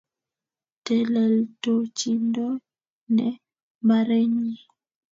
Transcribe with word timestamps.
Teleltochindoi 0.85 2.61
née 3.15 3.39
mbarenyii? 3.85 4.59